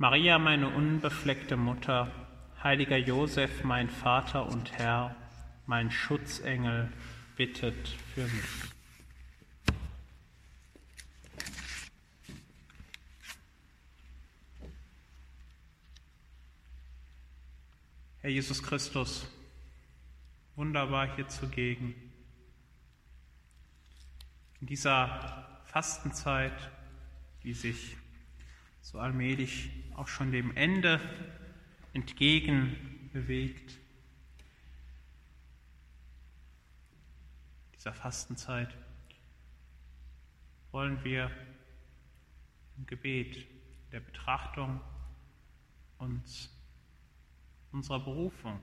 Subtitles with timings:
[0.00, 2.08] Maria, meine unbefleckte Mutter,
[2.62, 5.16] heiliger Josef, mein Vater und Herr,
[5.66, 6.92] mein Schutzengel,
[7.34, 8.44] bittet für mich.
[18.20, 19.26] Herr Jesus Christus,
[20.54, 21.96] wunderbar hier zugegen.
[24.60, 26.70] In dieser Fastenzeit,
[27.42, 27.97] die sich
[28.80, 31.00] so allmählich auch schon dem Ende
[31.92, 33.78] entgegen bewegt.
[37.74, 38.76] Dieser Fastenzeit
[40.70, 41.30] wollen wir
[42.76, 43.46] im Gebet,
[43.92, 44.80] der Betrachtung
[45.98, 46.50] uns
[47.72, 48.60] unserer Berufung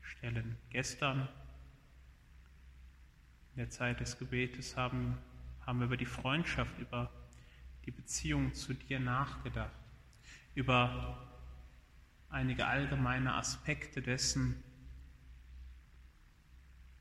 [0.00, 0.56] stellen.
[0.70, 1.28] Gestern
[3.52, 5.18] in der Zeit des Gebetes haben,
[5.64, 7.10] haben wir über die Freundschaft, über
[7.86, 9.70] die Beziehung zu dir nachgedacht,
[10.54, 11.40] über
[12.28, 14.62] einige allgemeine Aspekte dessen,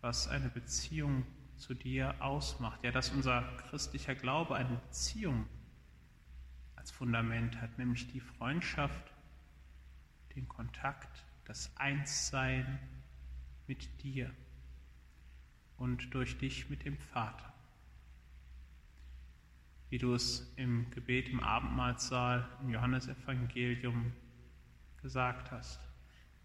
[0.01, 1.25] was eine Beziehung
[1.57, 2.83] zu dir ausmacht.
[2.83, 5.47] Ja, dass unser christlicher Glaube eine Beziehung
[6.75, 9.11] als Fundament hat, nämlich die Freundschaft,
[10.35, 12.79] den Kontakt, das Einssein
[13.65, 14.31] mit dir
[15.77, 17.54] und durch dich mit dem Vater
[19.89, 24.11] wie du es im Gebet im Abendmahlsaal im Johannesevangelium
[25.01, 25.79] gesagt hast.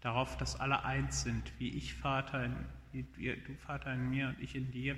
[0.01, 2.55] Darauf, dass alle eins sind, wie ich Vater, in,
[2.91, 4.97] wie du Vater in mir und ich in dir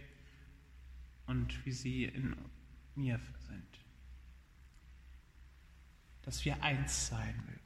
[1.27, 2.35] und wie sie in
[2.95, 3.79] mir sind.
[6.23, 7.59] Dass wir eins sein mögen.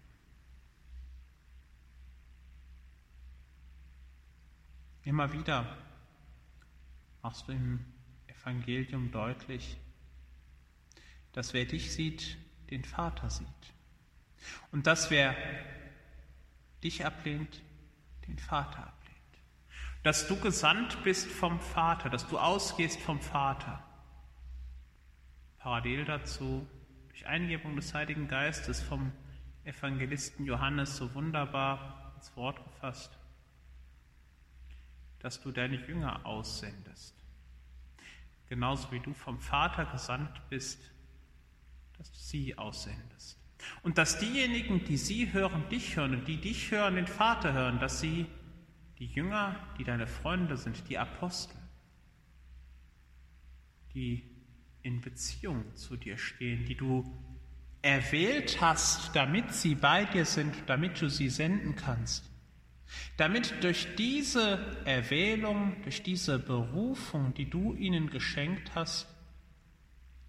[5.04, 5.78] Immer wieder
[7.22, 7.80] machst du im
[8.28, 9.78] Evangelium deutlich,
[11.38, 12.36] dass wer dich sieht,
[12.72, 13.48] den Vater sieht.
[14.72, 15.36] Und dass wer
[16.82, 17.62] dich ablehnt,
[18.28, 19.22] den Vater ablehnt.
[20.02, 23.84] Dass du gesandt bist vom Vater, dass du ausgehst vom Vater.
[25.60, 26.68] Parallel dazu,
[27.10, 29.12] durch Eingebung des Heiligen Geistes vom
[29.64, 33.16] Evangelisten Johannes so wunderbar ins Wort gefasst,
[35.20, 37.14] dass du deine Jünger aussendest.
[38.50, 40.80] Genauso wie du vom Vater gesandt bist,
[41.98, 43.38] dass du sie aussendest.
[43.84, 47.80] Und dass diejenigen, die sie hören, dich hören und die dich hören, den Vater hören,
[47.80, 48.28] dass sie
[49.00, 51.58] die Jünger, die deine Freunde sind, die Apostel,
[53.94, 54.24] die
[54.82, 57.04] in Beziehung zu dir stehen, die du
[57.82, 62.30] erwählt hast, damit sie bei dir sind, damit du sie senden kannst.
[63.18, 69.08] Damit durch diese Erwählung, durch diese Berufung, die du ihnen geschenkt hast,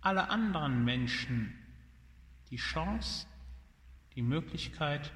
[0.00, 1.54] alle anderen Menschen
[2.50, 3.26] die Chance,
[4.14, 5.12] die Möglichkeit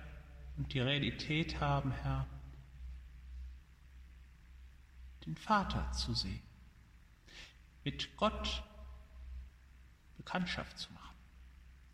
[0.56, 2.26] und die Realität haben, Herr,
[5.26, 6.42] den Vater zu sehen,
[7.84, 8.62] mit Gott
[10.16, 11.02] Bekanntschaft zu machen.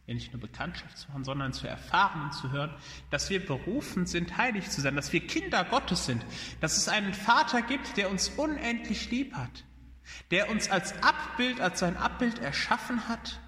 [0.06, 2.74] Ja, nicht nur Bekanntschaft zu machen, sondern zu erfahren und zu hören,
[3.10, 6.24] dass wir berufen sind, heilig zu sein, dass wir Kinder Gottes sind,
[6.60, 9.64] dass es einen Vater gibt, der uns unendlich lieb hat,
[10.30, 13.40] der uns als Abbild, als sein Abbild erschaffen hat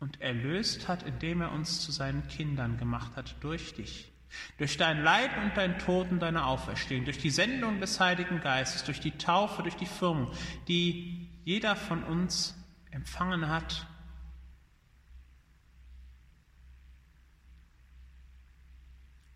[0.00, 4.10] und erlöst hat, indem er uns zu seinen Kindern gemacht hat durch dich.
[4.56, 8.82] Durch dein Leiden und dein Tod und deine Auferstehung, durch die Sendung des Heiligen Geistes,
[8.82, 10.32] durch die Taufe, durch die Firmung,
[10.68, 12.56] die jeder von uns
[12.90, 13.86] empfangen hat.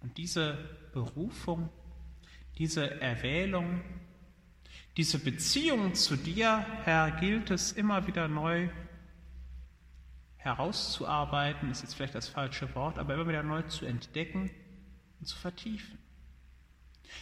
[0.00, 0.54] Und diese
[0.92, 1.68] Berufung,
[2.58, 3.82] diese Erwählung,
[4.96, 8.70] diese Beziehung zu dir, Herr, gilt es immer wieder neu
[10.36, 14.50] herauszuarbeiten, ist jetzt vielleicht das falsche Wort, aber immer wieder neu zu entdecken
[15.20, 15.98] und zu vertiefen.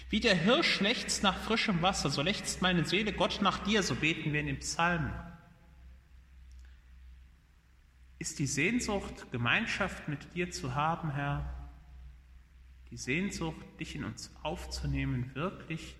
[0.09, 3.97] Wie der Hirsch lechzt nach frischem Wasser, so lechzt meine Seele Gott nach dir, so
[3.97, 5.13] beten wir in den Psalmen.
[8.19, 11.71] Ist die Sehnsucht, Gemeinschaft mit dir zu haben, Herr,
[12.91, 15.97] die Sehnsucht, dich in uns aufzunehmen, wirklich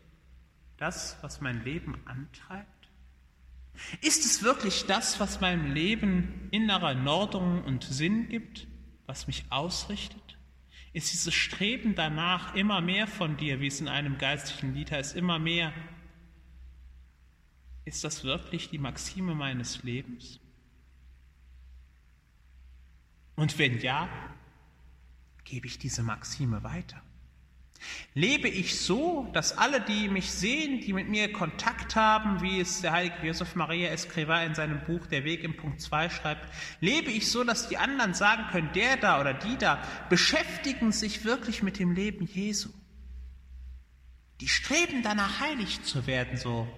[0.77, 2.69] das, was mein Leben antreibt?
[4.01, 8.67] Ist es wirklich das, was meinem Leben innere Nordung und Sinn gibt,
[9.07, 10.39] was mich ausrichtet?
[10.93, 15.17] Ist dieses Streben danach immer mehr von dir, wie es in einem geistlichen Lied heißt,
[15.17, 15.73] immer mehr?
[17.85, 20.39] Ist das wirklich die Maxime meines Lebens?
[23.35, 24.09] Und wenn ja,
[25.43, 27.03] gebe ich diese Maxime weiter?
[28.15, 32.81] Lebe ich so, dass alle, die mich sehen, die mit mir Kontakt haben, wie es
[32.81, 36.49] der heilige Josef Maria Escriva in seinem Buch Der Weg im Punkt 2 schreibt,
[36.81, 41.25] lebe ich so, dass die anderen sagen können, der da oder die da beschäftigen sich
[41.25, 42.71] wirklich mit dem Leben Jesu.
[44.41, 46.69] Die streben danach heilig zu werden, so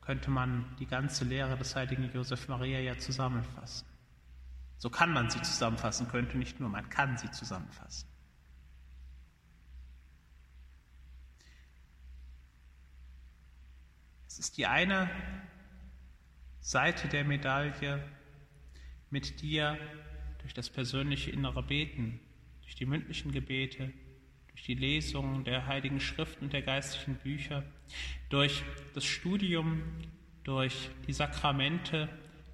[0.00, 3.86] könnte man die ganze Lehre des heiligen Josef Maria ja zusammenfassen.
[4.78, 8.08] So kann man sie zusammenfassen, könnte nicht nur, man kann sie zusammenfassen.
[14.34, 15.08] Es ist die eine
[16.58, 18.02] Seite der Medaille,
[19.08, 19.78] mit dir
[20.40, 22.18] durch das persönliche innere Beten,
[22.62, 23.92] durch die mündlichen Gebete,
[24.48, 27.62] durch die Lesung der heiligen Schrift und der geistlichen Bücher,
[28.28, 29.84] durch das Studium,
[30.42, 32.08] durch die Sakramente,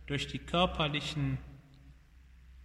[0.07, 1.39] durch die körperlichen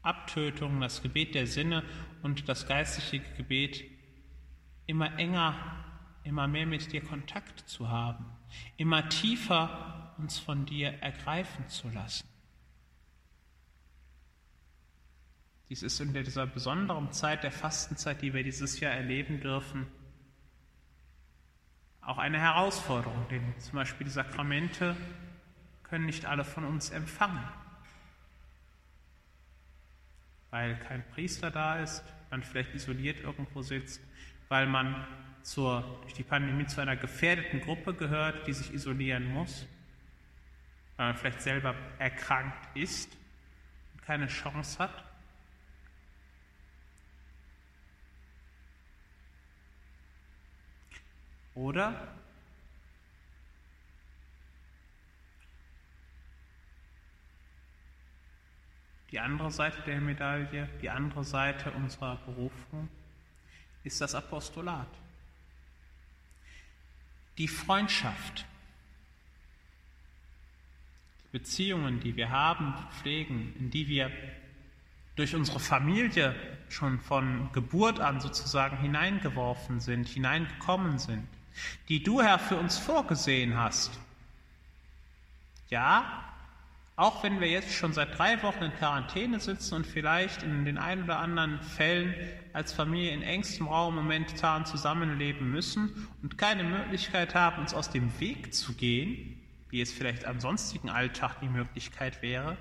[0.01, 1.85] Abtötungen, das Gebet der Sinne
[2.21, 3.85] und das geistliche Gebet
[4.87, 5.84] immer enger,
[6.25, 8.25] immer mehr mit dir Kontakt zu haben
[8.77, 12.27] immer tiefer uns von dir ergreifen zu lassen.
[15.69, 19.87] Dies ist in dieser besonderen Zeit der Fastenzeit, die wir dieses Jahr erleben dürfen,
[22.01, 24.95] auch eine Herausforderung, denn zum Beispiel die Sakramente
[25.83, 27.43] können nicht alle von uns empfangen,
[30.51, 34.01] weil kein Priester da ist, man vielleicht isoliert irgendwo sitzt,
[34.49, 35.07] weil man
[35.45, 39.67] zur, durch die Pandemie zu einer gefährdeten Gruppe gehört, die sich isolieren muss,
[40.97, 43.15] weil man vielleicht selber erkrankt ist
[43.93, 45.03] und keine Chance hat.
[51.53, 52.11] Oder
[59.11, 62.89] die andere Seite der Medaille, die andere Seite unserer Berufung
[63.83, 65.04] ist das Apostolat
[67.37, 68.45] die Freundschaft,
[71.25, 74.11] die Beziehungen, die wir haben, pflegen, in die wir
[75.15, 76.35] durch unsere Familie
[76.69, 81.27] schon von Geburt an sozusagen hineingeworfen sind, hineingekommen sind,
[81.87, 83.97] die du, Herr, für uns vorgesehen hast.
[85.69, 86.34] Ja,
[86.97, 90.77] auch wenn wir jetzt schon seit drei Wochen in Quarantäne sitzen und vielleicht in den
[90.77, 92.15] ein oder anderen Fällen
[92.53, 98.17] als Familie in engstem Raum momentan zusammenleben müssen und keine Möglichkeit haben, uns aus dem
[98.21, 102.57] Weg zu gehen, wie es vielleicht am sonstigen Alltag die Möglichkeit wäre,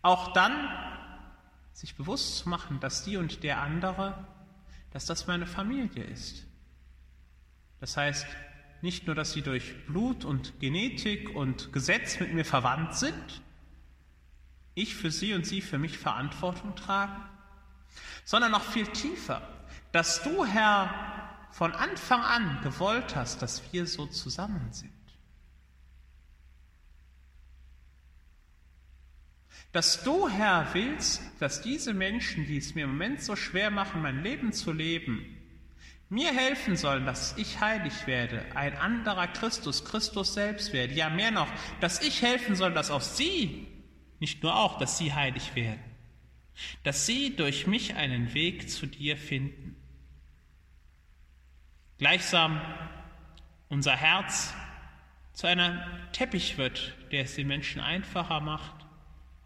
[0.00, 0.70] auch dann
[1.74, 4.26] sich bewusst zu machen, dass die und der andere,
[4.92, 6.46] dass das meine Familie ist.
[7.80, 8.26] Das heißt,
[8.82, 13.42] nicht nur, dass sie durch Blut und Genetik und Gesetz mit mir verwandt sind,
[14.74, 17.22] ich für sie und sie für mich Verantwortung tragen,
[18.24, 19.42] sondern noch viel tiefer,
[19.92, 21.16] dass du, Herr,
[21.50, 24.92] von Anfang an gewollt hast, dass wir so zusammen sind.
[29.72, 34.02] Dass du, Herr, willst, dass diese Menschen, die es mir im Moment so schwer machen,
[34.02, 35.35] mein Leben zu leben,
[36.08, 40.94] mir helfen sollen, dass ich heilig werde, ein anderer Christus, Christus selbst werde.
[40.94, 41.48] Ja, mehr noch,
[41.80, 43.66] dass ich helfen soll, dass auch sie,
[44.20, 45.82] nicht nur auch, dass sie heilig werden,
[46.84, 49.76] dass sie durch mich einen Weg zu dir finden.
[51.98, 52.60] Gleichsam
[53.68, 54.54] unser Herz
[55.32, 55.80] zu einem
[56.12, 58.84] Teppich wird, der es den Menschen einfacher macht,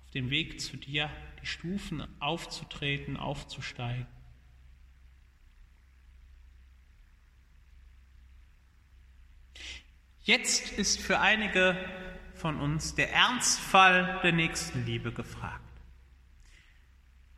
[0.04, 4.06] auf dem Weg zu dir die Stufen aufzutreten, aufzusteigen.
[10.22, 11.76] Jetzt ist für einige
[12.34, 15.64] von uns der Ernstfall der Nächstenliebe gefragt.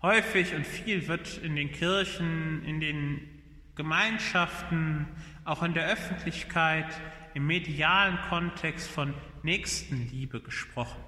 [0.02, 3.42] Häufig und viel wird in den Kirchen, in den
[3.76, 5.06] Gemeinschaften,
[5.44, 6.92] auch in der Öffentlichkeit,
[7.34, 11.02] im medialen Kontext von Nächstenliebe gesprochen.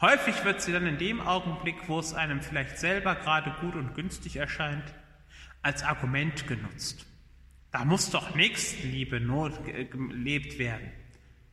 [0.00, 3.96] Häufig wird sie dann in dem Augenblick, wo es einem vielleicht selber gerade gut und
[3.96, 4.94] günstig erscheint,
[5.60, 7.04] als Argument genutzt.
[7.72, 10.90] Da muss doch Nächstenliebe nur gelebt werden.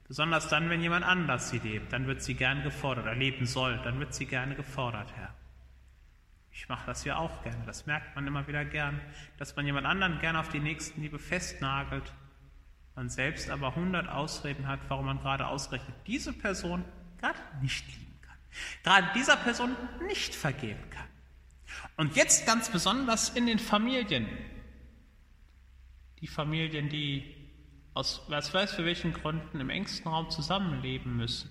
[0.07, 3.79] Besonders dann, wenn jemand anders sie lebt, dann wird sie gern gefordert oder leben soll,
[3.83, 5.33] dann wird sie gerne gefordert, Herr.
[6.51, 8.99] Ich mache das ja auch gerne, das merkt man immer wieder gern,
[9.37, 12.13] dass man jemand anderen gern auf die Nächstenliebe festnagelt,
[12.95, 16.83] man selbst aber hundert Ausreden hat, warum man gerade ausrechnet diese Person
[17.19, 18.37] gerade nicht lieben kann,
[18.83, 19.75] gerade dieser Person
[20.07, 21.05] nicht vergeben kann.
[21.97, 24.27] Und jetzt ganz besonders in den Familien.
[26.19, 27.35] Die Familien, die
[27.93, 31.49] aus was weiß für welchen Gründen im engsten Raum zusammenleben müssen.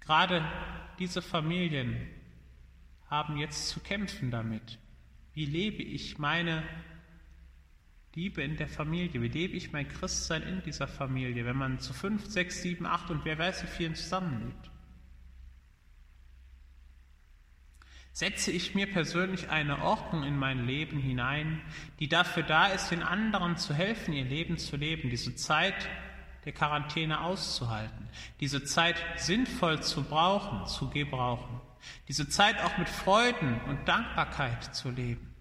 [0.00, 0.44] Gerade
[0.98, 2.08] diese Familien
[3.06, 4.78] haben jetzt zu kämpfen damit.
[5.34, 6.62] Wie lebe ich meine
[8.14, 9.20] Liebe in der Familie?
[9.20, 13.10] Wie lebe ich mein Christsein in dieser Familie, wenn man zu fünf, sechs, sieben, acht
[13.10, 14.70] und wer weiß wie vielen zusammenlebt?
[18.14, 21.60] Setze ich mir persönlich eine Ordnung in mein Leben hinein,
[21.98, 25.74] die dafür da ist, den anderen zu helfen, ihr Leben zu leben, diese Zeit
[26.44, 31.60] der Quarantäne auszuhalten, diese Zeit sinnvoll zu brauchen, zu gebrauchen,
[32.06, 35.34] diese Zeit auch mit Freuden und Dankbarkeit zu leben.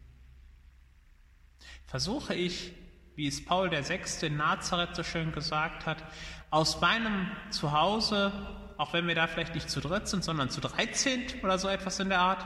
[1.85, 2.73] Versuche ich,
[3.15, 6.03] wie es Paul Sechste in Nazareth so schön gesagt hat,
[6.49, 8.31] aus meinem Zuhause,
[8.77, 11.99] auch wenn wir da vielleicht nicht zu dritt sind, sondern zu dreizehnt oder so etwas
[11.99, 12.43] in der Art,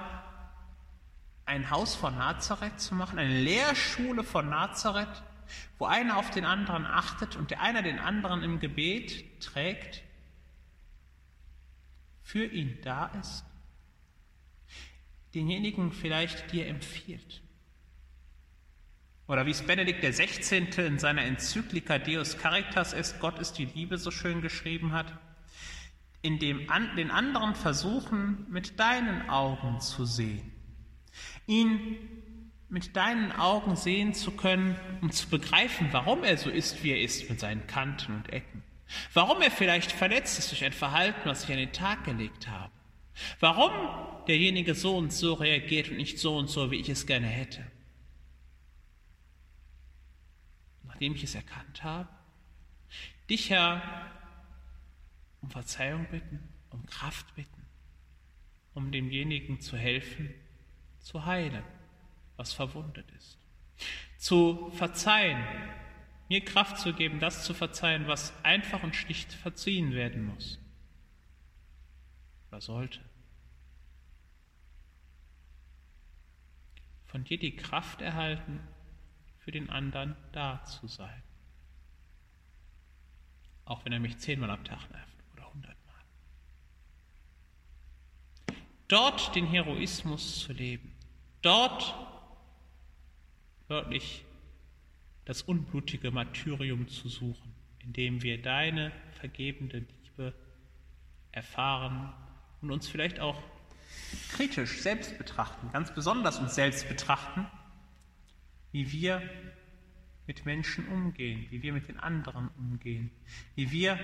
[1.47, 5.23] ein Haus von Nazareth zu machen, eine Lehrschule von Nazareth,
[5.77, 10.03] wo einer auf den anderen achtet und der einer den anderen im Gebet trägt,
[12.21, 13.45] für ihn da ist,
[15.33, 17.41] denjenigen vielleicht dir empfiehlt.
[19.27, 20.67] Oder wie es Benedikt XVI.
[20.85, 25.13] in seiner Enzyklika Deus Caritas est, Gott ist die Liebe, so schön geschrieben hat,
[26.21, 30.56] in dem an, den anderen versuchen, mit deinen Augen zu sehen
[31.45, 31.97] ihn
[32.69, 37.01] mit deinen Augen sehen zu können, um zu begreifen, warum er so ist, wie er
[37.01, 38.63] ist, mit seinen Kanten und Ecken.
[39.13, 42.71] Warum er vielleicht verletzt ist durch ein Verhalten, was ich an den Tag gelegt habe.
[43.39, 43.71] Warum
[44.27, 47.65] derjenige so und so reagiert und nicht so und so, wie ich es gerne hätte.
[50.83, 52.09] Nachdem ich es erkannt habe,
[53.29, 53.81] dich, Herr,
[55.41, 57.65] um Verzeihung bitten, um Kraft bitten,
[58.73, 60.33] um demjenigen zu helfen,
[61.07, 61.63] zu heilen,
[62.35, 63.37] was verwundet ist.
[64.17, 65.41] Zu verzeihen,
[66.27, 70.59] mir Kraft zu geben, das zu verzeihen, was einfach und schlicht verziehen werden muss
[72.49, 72.99] oder sollte.
[77.05, 78.59] Von dir die Kraft erhalten,
[79.39, 81.23] für den anderen da zu sein.
[83.63, 86.01] Auch wenn er mich zehnmal am Tag nervt oder hundertmal.
[88.89, 90.96] Dort den Heroismus zu leben,
[91.41, 91.95] dort
[93.67, 94.23] wörtlich
[95.25, 100.33] das unblutige Martyrium zu suchen, indem wir deine vergebende Liebe
[101.31, 102.13] erfahren
[102.61, 103.41] und uns vielleicht auch
[104.31, 107.45] kritisch selbst betrachten, ganz besonders uns selbst betrachten,
[108.71, 109.21] wie wir
[110.27, 113.11] mit Menschen umgehen, wie wir mit den anderen umgehen,
[113.55, 113.99] wie wir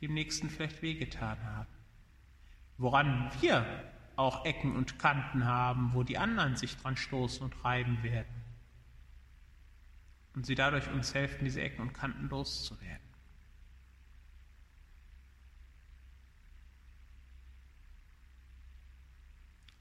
[0.00, 1.68] dem Nächsten vielleicht wehgetan haben,
[2.76, 3.64] woran wir
[4.18, 8.42] auch Ecken und Kanten haben, wo die anderen sich dran stoßen und reiben werden.
[10.34, 13.06] Und sie dadurch uns helfen, diese Ecken und Kanten loszuwerden.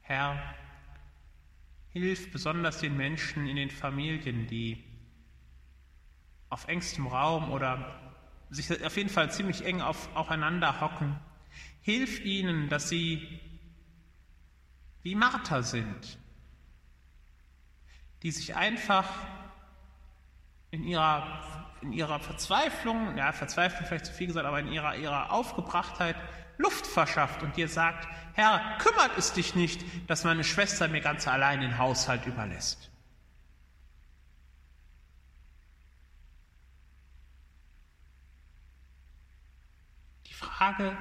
[0.02, 0.40] Herr,
[1.90, 4.84] hilf besonders den Menschen in den Familien, die
[6.50, 8.00] auf engstem Raum oder
[8.52, 11.20] sich auf jeden Fall ziemlich eng auf, aufeinander hocken.
[11.82, 13.42] Hilf ihnen, dass sie
[15.08, 16.20] wie Martha sind,
[18.24, 19.10] die sich einfach
[20.70, 25.32] in ihrer, in ihrer Verzweiflung, ja, Verzweiflung vielleicht zu viel gesagt, aber in ihrer, ihrer
[25.32, 26.18] Aufgebrachtheit
[26.58, 31.26] Luft verschafft und dir sagt, Herr, kümmert es dich nicht, dass meine Schwester mir ganz
[31.26, 32.92] allein den Haushalt überlässt.
[40.26, 40.98] Die Frage,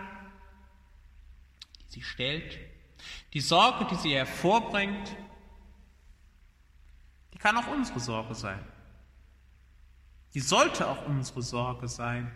[1.81, 2.76] die sie stellt,
[3.33, 5.17] die Sorge, die sie hervorbringt,
[7.33, 8.65] die kann auch unsere Sorge sein.
[10.35, 12.31] Die sollte auch unsere Sorge sein.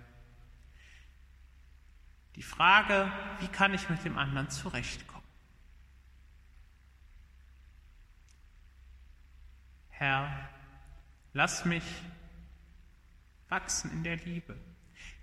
[2.36, 5.20] Die Frage, wie kann ich mit dem anderen zurechtkommen?
[9.90, 10.48] Herr,
[11.34, 11.84] lass mich
[13.50, 14.56] wachsen in der Liebe.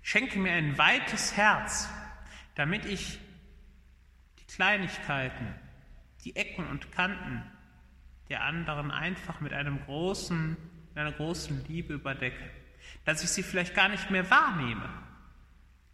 [0.02, 1.88] Schenke mir ein weites Herz,
[2.54, 3.18] damit ich
[4.48, 5.54] Kleinigkeiten,
[6.24, 7.42] die Ecken und Kanten
[8.28, 10.56] der anderen einfach mit einem großen,
[10.94, 12.50] einer großen Liebe überdecke,
[13.04, 14.88] dass ich sie vielleicht gar nicht mehr wahrnehme,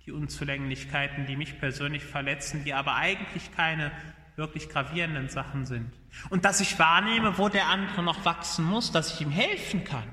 [0.06, 3.92] die Unzulänglichkeiten, die mich persönlich verletzen, die aber eigentlich keine
[4.36, 5.92] wirklich gravierenden Sachen sind.
[6.30, 10.08] Und dass ich wahrnehme, wo der andere noch wachsen muss, dass ich ihm helfen kann,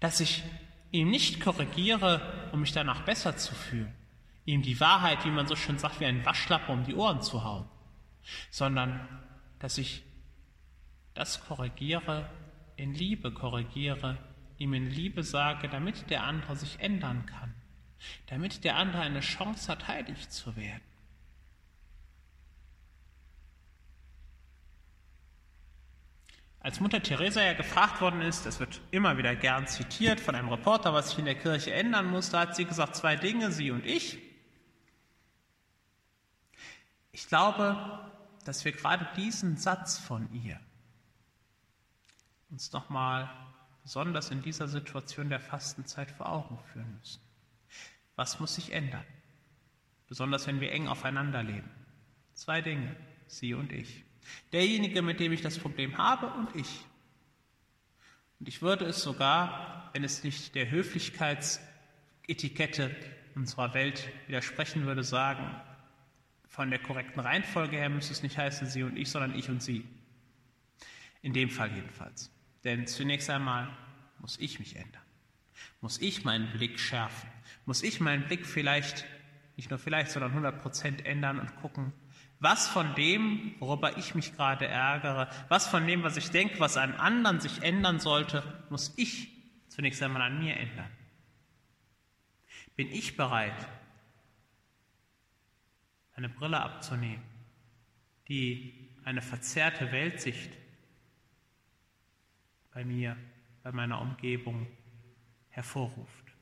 [0.00, 0.44] dass ich
[0.92, 3.92] ihm nicht korrigiere, um mich danach besser zu fühlen,
[4.44, 7.44] ihm die Wahrheit, wie man so schön sagt, wie ein Waschlappen um die Ohren zu
[7.44, 7.68] hauen,
[8.50, 9.08] sondern
[9.58, 10.02] dass ich
[11.14, 12.28] das korrigiere,
[12.76, 14.18] in Liebe korrigiere,
[14.58, 17.54] ihm in Liebe sage, damit der andere sich ändern kann,
[18.26, 20.82] damit der andere eine Chance hat, heilig zu werden.
[26.60, 30.48] Als Mutter Teresa ja gefragt worden ist, es wird immer wieder gern zitiert von einem
[30.48, 33.72] Reporter, was sich in der Kirche ändern muss, da hat sie gesagt, zwei Dinge, sie
[33.72, 34.31] und ich.
[37.12, 37.76] Ich glaube,
[38.44, 40.58] dass wir gerade diesen Satz von ihr
[42.50, 43.30] uns nochmal
[43.82, 47.20] besonders in dieser Situation der Fastenzeit vor Augen führen müssen.
[48.16, 49.04] Was muss sich ändern?
[50.08, 51.70] Besonders wenn wir eng aufeinander leben.
[52.34, 52.94] Zwei Dinge,
[53.26, 54.04] sie und ich.
[54.52, 56.84] Derjenige, mit dem ich das Problem habe und ich.
[58.38, 62.94] Und ich würde es sogar, wenn es nicht der Höflichkeitsetikette
[63.34, 65.60] unserer Welt widersprechen würde, sagen,
[66.52, 69.62] von der korrekten Reihenfolge her müsste es nicht heißen Sie und ich, sondern ich und
[69.62, 69.88] Sie.
[71.22, 72.30] In dem Fall jedenfalls.
[72.62, 73.70] Denn zunächst einmal
[74.18, 75.02] muss ich mich ändern.
[75.80, 77.30] Muss ich meinen Blick schärfen.
[77.64, 79.06] Muss ich meinen Blick vielleicht,
[79.56, 81.94] nicht nur vielleicht, sondern 100 Prozent ändern und gucken,
[82.38, 86.76] was von dem, worüber ich mich gerade ärgere, was von dem, was ich denke, was
[86.76, 89.28] an anderen sich ändern sollte, muss ich
[89.68, 90.90] zunächst einmal an mir ändern.
[92.76, 93.56] Bin ich bereit,
[96.22, 97.22] eine Brille abzunehmen,
[98.28, 100.52] die eine verzerrte Weltsicht
[102.72, 103.16] bei mir,
[103.64, 104.68] bei meiner Umgebung
[105.48, 106.32] hervorruft?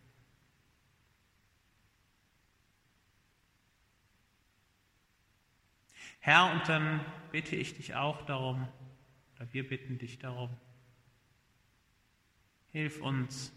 [6.18, 7.00] Herr, und dann
[7.32, 8.68] bitte ich dich auch darum,
[9.36, 10.54] oder wir bitten dich darum,
[12.72, 13.50] hilf uns,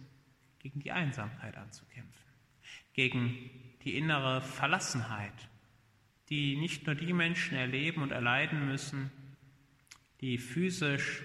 [0.60, 2.24] gegen die Einsamkeit anzukämpfen,
[2.94, 3.50] gegen
[3.84, 5.50] die innere Verlassenheit,
[6.30, 9.12] die nicht nur die Menschen erleben und erleiden müssen,
[10.22, 11.24] die physisch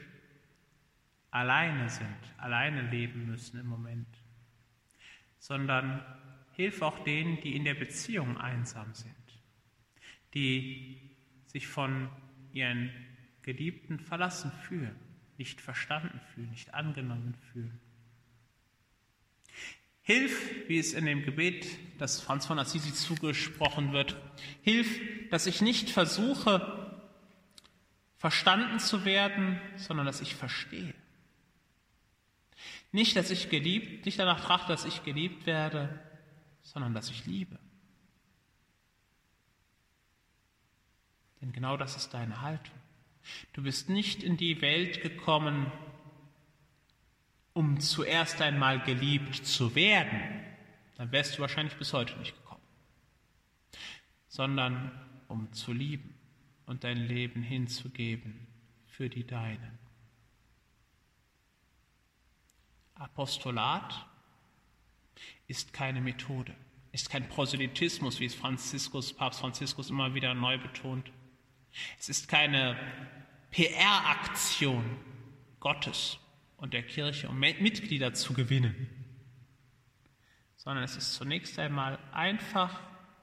[1.30, 4.08] alleine sind, alleine leben müssen im Moment,
[5.38, 6.02] sondern
[6.52, 9.14] hilf auch denen, die in der Beziehung einsam sind,
[10.34, 11.00] die
[11.46, 12.08] sich von
[12.52, 12.90] ihren
[13.42, 14.96] Geliebten verlassen fühlen,
[15.36, 17.80] nicht verstanden fühlen, nicht angenommen fühlen.
[20.08, 21.66] Hilf, wie es in dem Gebet,
[21.98, 24.16] das Franz von Assisi zugesprochen wird,
[24.62, 24.88] hilf,
[25.28, 26.96] dass ich nicht versuche,
[28.16, 30.94] verstanden zu werden, sondern dass ich verstehe.
[32.90, 36.00] Nicht, dass ich geliebt, nicht danach trachte, dass ich geliebt werde,
[36.62, 37.58] sondern dass ich liebe.
[41.42, 42.74] Denn genau das ist deine Haltung.
[43.52, 45.70] Du bist nicht in die Welt gekommen,
[47.52, 50.44] um zuerst einmal geliebt zu werden.
[50.96, 52.62] Dann wärst du wahrscheinlich bis heute nicht gekommen.
[54.28, 54.92] Sondern
[55.28, 56.14] um zu lieben
[56.66, 58.46] und dein Leben hinzugeben
[58.86, 59.78] für die Deinen.
[62.94, 64.06] Apostolat
[65.46, 66.54] ist keine Methode,
[66.92, 71.10] ist kein Proselytismus, wie es Franziskus, Papst Franziskus immer wieder neu betont.
[71.98, 72.76] Es ist keine
[73.50, 74.84] PR-Aktion
[75.60, 76.18] Gottes
[76.58, 78.88] und der Kirche, um Mitglieder zu gewinnen,
[80.56, 82.80] sondern es ist zunächst einmal einfach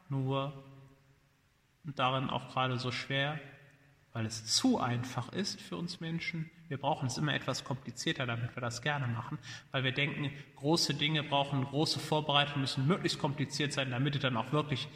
[0.09, 0.65] nur
[1.85, 3.39] und darin auch gerade so schwer,
[4.11, 6.49] weil es zu einfach ist für uns Menschen.
[6.67, 9.37] Wir brauchen es immer etwas komplizierter, damit wir das gerne machen,
[9.71, 14.35] weil wir denken, große Dinge brauchen große Vorbereitungen, müssen möglichst kompliziert sein, damit es dann
[14.35, 14.87] auch wirklich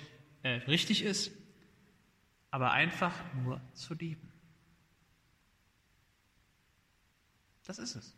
[0.41, 1.32] äh, richtig ist
[2.52, 4.32] aber einfach nur zu lieben.
[7.65, 8.15] Das ist es.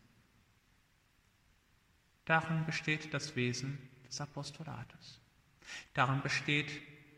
[2.24, 5.20] Darin besteht das Wesen des Apostolates.
[5.94, 6.70] Darin besteht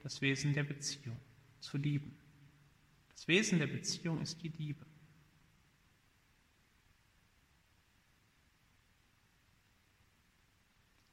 [0.03, 1.19] das Wesen der Beziehung,
[1.61, 2.19] zu lieben.
[3.11, 4.85] Das Wesen der Beziehung ist die Liebe.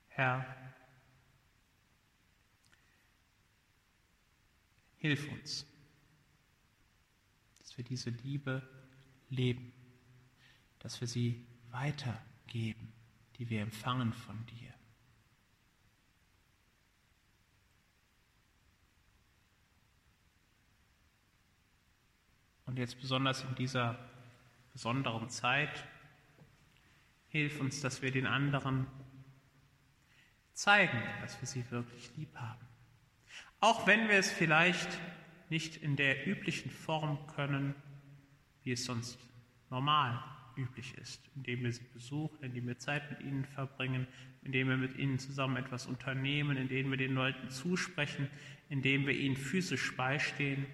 [0.10, 0.46] Herr,
[4.98, 5.66] hilf uns
[7.72, 8.62] dass wir diese Liebe
[9.30, 9.72] leben,
[10.80, 12.92] dass wir sie weitergeben,
[13.42, 14.72] die wir empfangen von dir.
[22.68, 23.98] Und jetzt besonders in dieser
[24.74, 25.88] besonderen Zeit,
[27.30, 28.86] hilf uns, dass wir den anderen
[30.54, 32.68] zeigen, dass wir sie wirklich lieb haben.
[33.60, 35.00] Auch wenn wir es vielleicht
[35.50, 37.74] nicht in der üblichen Form können,
[38.62, 39.18] wie es sonst
[39.72, 44.08] normal üblich ist, indem wir sie besuchen, indem wir Zeit mit ihnen verbringen,
[44.44, 48.30] indem wir mit ihnen zusammen etwas unternehmen, indem wir den Leuten zusprechen,
[48.70, 50.66] indem wir ihnen physisch beistehen,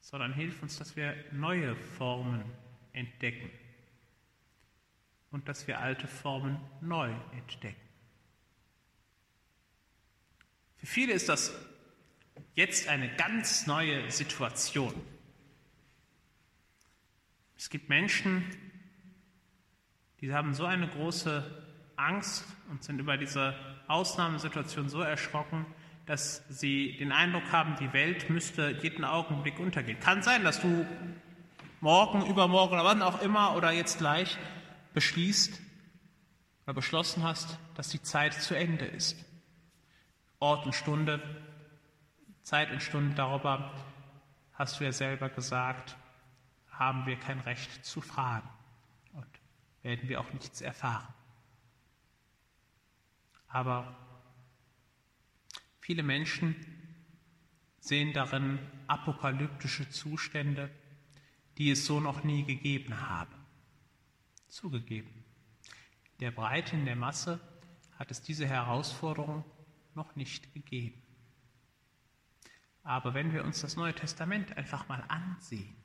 [0.00, 2.44] sondern hilf uns, dass wir neue Formen
[2.92, 3.50] entdecken
[5.30, 7.80] und dass wir alte Formen neu entdecken.
[10.76, 11.54] Für viele ist das
[12.54, 14.94] jetzt eine ganz neue Situation.
[17.62, 18.44] Es gibt Menschen,
[20.20, 21.44] die haben so eine große
[21.94, 23.54] Angst und sind über diese
[23.86, 25.64] Ausnahmesituation so erschrocken,
[26.04, 30.00] dass sie den Eindruck haben, die Welt müsste jeden Augenblick untergehen.
[30.00, 30.84] Kann sein, dass du
[31.80, 34.38] morgen, übermorgen oder wann auch immer oder jetzt gleich
[34.92, 35.60] beschließt
[36.64, 39.24] oder beschlossen hast, dass die Zeit zu Ende ist.
[40.40, 41.22] Ort und Stunde,
[42.42, 43.72] Zeit und Stunde darüber
[44.54, 45.96] hast du ja selber gesagt,
[46.82, 48.48] haben wir kein Recht zu fragen
[49.12, 49.26] und
[49.82, 51.14] werden wir auch nichts erfahren.
[53.46, 53.96] Aber
[55.80, 56.56] viele Menschen
[57.78, 60.70] sehen darin apokalyptische Zustände,
[61.58, 63.34] die es so noch nie gegeben habe.
[64.48, 65.24] Zugegeben.
[66.18, 67.40] Der Breite in der Masse
[67.98, 69.44] hat es diese Herausforderung
[69.94, 71.00] noch nicht gegeben.
[72.82, 75.76] Aber wenn wir uns das Neue Testament einfach mal ansehen,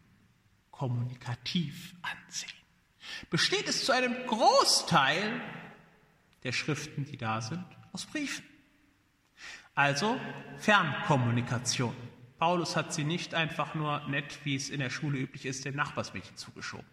[0.77, 2.51] kommunikativ ansehen,
[3.29, 5.41] besteht es zu einem Großteil
[6.43, 8.45] der Schriften, die da sind, aus Briefen.
[9.73, 10.19] Also
[10.57, 11.95] Fernkommunikation.
[12.39, 15.75] Paulus hat sie nicht einfach nur nett, wie es in der Schule üblich ist, dem
[15.75, 16.85] Nachbarsmädchen zugeschoben,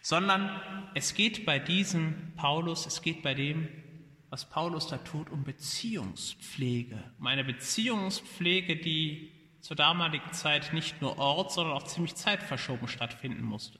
[0.00, 0.60] sondern
[0.94, 3.68] es geht bei diesem Paulus, es geht bei dem
[4.34, 9.30] was Paulus da tut, um Beziehungspflege, um eine Beziehungspflege, die
[9.64, 13.78] zur damaligen Zeit nicht nur ort, sondern auch ziemlich zeitverschoben stattfinden musste.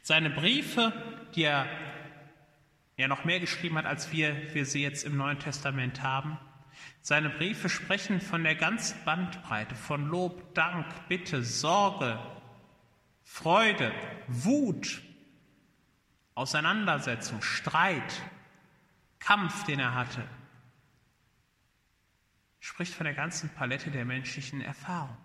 [0.00, 0.92] Seine Briefe,
[1.34, 1.66] die er
[2.96, 6.38] ja noch mehr geschrieben hat, als wir, wir sie jetzt im Neuen Testament haben,
[7.02, 12.16] seine Briefe sprechen von der ganzen Bandbreite, von Lob, Dank, Bitte, Sorge,
[13.24, 13.92] Freude,
[14.28, 15.02] Wut,
[16.36, 18.22] Auseinandersetzung, Streit,
[19.18, 20.22] Kampf, den er hatte,
[22.60, 25.16] spricht von der ganzen Palette der menschlichen Erfahrung.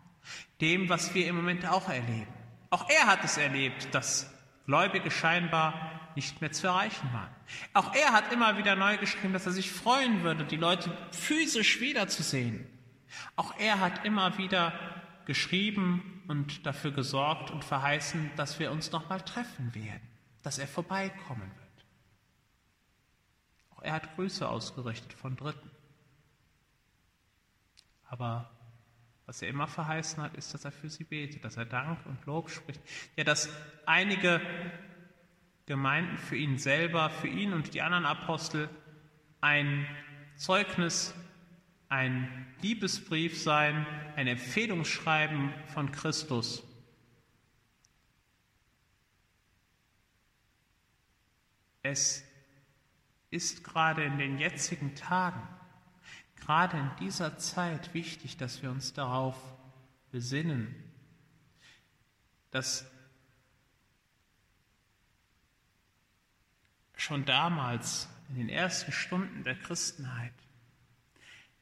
[0.62, 2.34] Dem, was wir im Moment auch erleben.
[2.70, 4.32] Auch er hat es erlebt, dass
[4.66, 7.34] Gläubige scheinbar nicht mehr zu erreichen waren.
[7.74, 11.80] Auch er hat immer wieder neu geschrieben, dass er sich freuen würde, die Leute physisch
[11.80, 12.68] wiederzusehen.
[13.36, 14.74] Auch er hat immer wieder
[15.26, 20.08] geschrieben und dafür gesorgt und verheißen, dass wir uns nochmal treffen werden,
[20.44, 21.86] dass er vorbeikommen wird.
[23.72, 25.72] Auch er hat Grüße ausgerichtet von Dritten.
[28.08, 28.52] Aber
[29.30, 32.26] was er immer verheißen hat, ist, dass er für sie betet, dass er Dank und
[32.26, 32.82] Lob spricht.
[33.16, 33.48] Ja, dass
[33.86, 34.42] einige
[35.68, 38.72] Gemeinden für ihn selber, für ihn und die anderen Apostel
[39.40, 39.86] ein
[40.36, 41.14] Zeugnis,
[41.90, 46.64] ein Liebesbrief sein, ein Empfehlungsschreiben von Christus.
[51.84, 52.24] Es
[53.30, 55.48] ist gerade in den jetzigen Tagen,
[56.40, 59.36] gerade in dieser Zeit wichtig, dass wir uns darauf
[60.12, 60.74] besinnen,
[62.52, 62.90] dass
[66.96, 70.34] schon damals in den ersten Stunden der Christenheit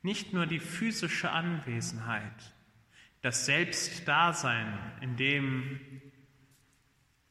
[0.02, 2.54] nicht nur die physische Anwesenheit,
[3.22, 5.80] das Selbstdasein, in dem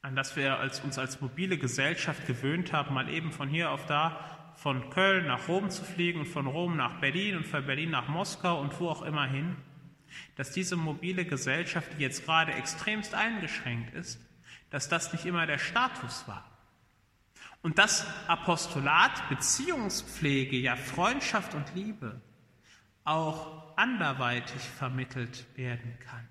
[0.06, 3.86] an das wir als, uns als mobile Gesellschaft gewöhnt haben, mal eben von hier auf
[3.86, 7.90] da, von Köln nach Rom zu fliegen und von Rom nach Berlin und von Berlin
[7.90, 9.56] nach Moskau und wo auch immer hin,
[10.36, 14.20] dass diese mobile Gesellschaft, die jetzt gerade extremst eingeschränkt ist,
[14.70, 16.50] dass das nicht immer der Status war.
[17.62, 22.20] Und dass Apostolat, Beziehungspflege, ja Freundschaft und Liebe
[23.04, 26.28] auch anderweitig vermittelt werden kann.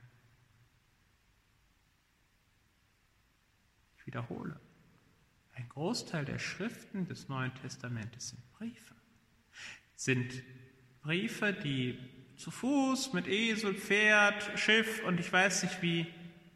[3.97, 4.59] Ich wiederhole.
[5.56, 8.96] Ein Großteil der Schriften des Neuen Testamentes sind Briefe.
[9.96, 10.44] Sind
[11.02, 11.98] Briefe, die
[12.36, 16.08] zu Fuß, mit Esel, Pferd, Schiff und ich weiß nicht wie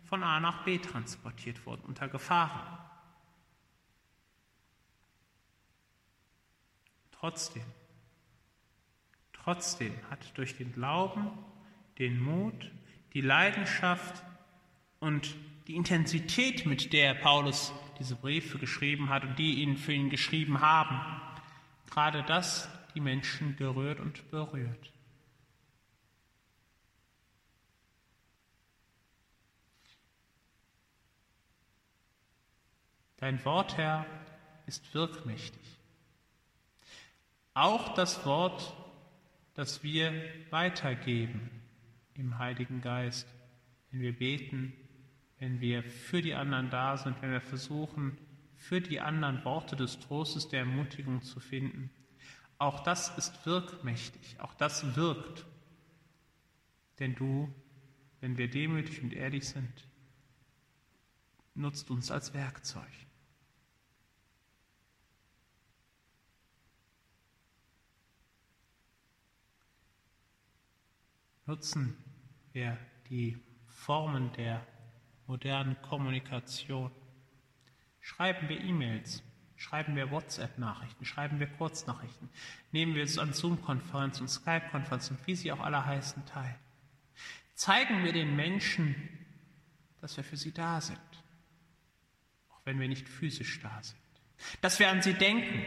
[0.04, 2.78] von A nach B transportiert wurden, unter Gefahren.
[7.12, 7.66] Trotzdem,
[9.32, 11.30] trotzdem hat durch den Glauben,
[12.00, 12.72] den Mut,
[13.14, 14.24] die Leidenschaft
[15.00, 15.36] und
[15.68, 20.62] die Intensität, mit der Paulus diese Briefe geschrieben hat und die ihn für ihn geschrieben
[20.62, 21.00] haben,
[21.90, 24.92] gerade das die Menschen gerührt und berührt.
[33.18, 34.06] Dein Wort, Herr,
[34.66, 35.60] ist wirkmächtig.
[37.54, 38.74] Auch das Wort,
[39.56, 40.14] das wir
[40.52, 41.50] weitergeben
[42.14, 43.28] im Heiligen Geist,
[43.92, 44.72] wenn wir beten,
[45.40, 48.18] wenn wir für die anderen da sind, wenn wir versuchen,
[48.58, 51.90] für die anderen Worte des Trostes, der Ermutigung zu finden.
[52.58, 55.46] Auch das ist wirkmächtig, auch das wirkt.
[57.00, 57.54] Denn du,
[58.20, 59.88] wenn wir demütig und ehrlich sind,
[61.56, 62.84] nutzt uns als Werkzeug.
[71.46, 71.98] Nutzen
[72.52, 72.78] wir
[73.10, 74.68] die Formen der
[75.30, 76.92] modernen Kommunikation.
[78.02, 79.24] Schreiben wir E-Mails,
[79.56, 82.30] schreiben wir WhatsApp-Nachrichten, schreiben wir Kurznachrichten,
[82.72, 86.58] nehmen wir es an Zoom-Konferenzen und Skype-Konferenzen, wie sie auch alle heißen, teil.
[87.54, 88.96] Zeigen wir den Menschen,
[90.02, 90.98] dass wir für sie da sind,
[92.50, 94.00] auch wenn wir nicht physisch da sind.
[94.62, 95.64] Dass wir an sie denken,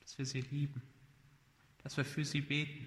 [0.00, 0.80] dass wir sie lieben,
[1.82, 2.85] dass wir für sie beten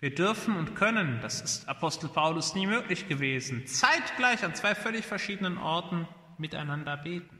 [0.00, 5.06] wir dürfen und können, das ist Apostel Paulus nie möglich gewesen, zeitgleich an zwei völlig
[5.06, 6.08] verschiedenen Orten
[6.38, 7.38] miteinander beten.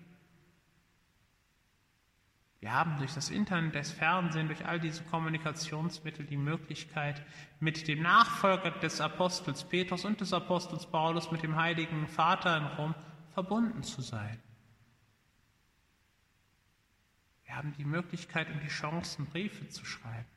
[2.60, 7.20] Wir haben durch das Internet, das Fernsehen, durch all diese Kommunikationsmittel die Möglichkeit,
[7.58, 12.64] mit dem Nachfolger des Apostels Petrus und des Apostels Paulus, mit dem Heiligen Vater in
[12.64, 12.94] Rom,
[13.34, 14.40] verbunden zu sein.
[17.44, 20.30] Wir haben die Möglichkeit und die Chancen, Briefe zu schreiben.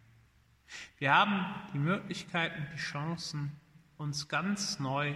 [0.98, 3.52] Wir haben die Möglichkeiten, die Chancen,
[3.98, 5.16] uns ganz neu,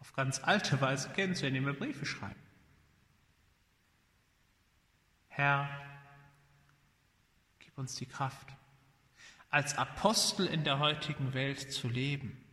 [0.00, 2.40] auf ganz alte Weise kennenzulernen, indem wir Briefe schreiben.
[5.28, 5.68] Herr,
[7.58, 8.48] gib uns die Kraft,
[9.50, 12.44] als Apostel in der heutigen Welt zu leben,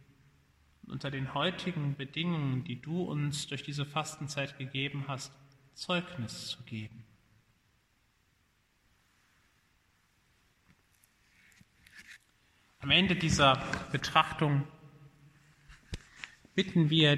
[0.88, 5.32] unter den heutigen Bedingungen, die du uns durch diese Fastenzeit gegeben hast,
[5.74, 7.05] Zeugnis zu geben.
[12.86, 14.62] Am Ende dieser Betrachtung
[16.54, 17.18] bitten wir,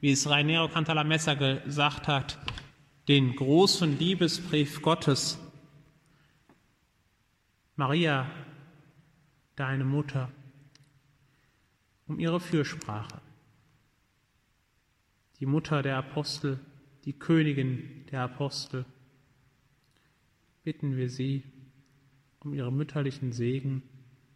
[0.00, 2.40] wie es Rainero Cantalamessa gesagt hat,
[3.06, 5.38] den großen Liebesbrief Gottes,
[7.76, 8.28] Maria,
[9.54, 10.28] deine Mutter,
[12.08, 13.20] um ihre Fürsprache.
[15.38, 16.58] Die Mutter der Apostel,
[17.04, 18.84] die Königin der Apostel,
[20.64, 21.44] bitten wir sie
[22.40, 23.84] um ihre mütterlichen Segen